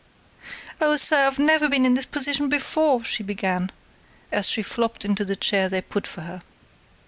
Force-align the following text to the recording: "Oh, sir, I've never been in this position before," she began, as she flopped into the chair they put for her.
"Oh, 0.81 0.95
sir, 0.97 1.27
I've 1.27 1.37
never 1.37 1.69
been 1.69 1.85
in 1.85 1.93
this 1.93 2.07
position 2.07 2.49
before," 2.49 3.05
she 3.05 3.21
began, 3.21 3.71
as 4.31 4.49
she 4.49 4.63
flopped 4.63 5.05
into 5.05 5.23
the 5.23 5.35
chair 5.35 5.69
they 5.69 5.81
put 5.83 6.07
for 6.07 6.21
her. 6.21 6.41